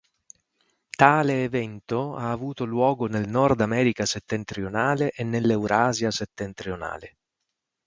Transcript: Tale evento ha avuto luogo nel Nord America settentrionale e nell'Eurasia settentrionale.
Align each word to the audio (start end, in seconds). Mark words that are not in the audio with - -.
Tale 1.03 1.43
evento 1.43 2.15
ha 2.17 2.31
avuto 2.31 2.65
luogo 2.65 3.05
nel 3.05 3.29
Nord 3.29 3.61
America 3.61 4.03
settentrionale 4.03 5.11
e 5.11 5.23
nell'Eurasia 5.23 6.09
settentrionale. 6.09 7.17